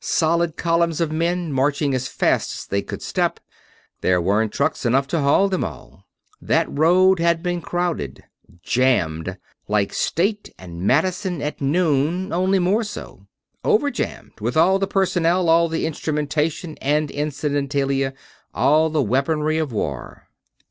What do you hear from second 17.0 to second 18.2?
incidentalia,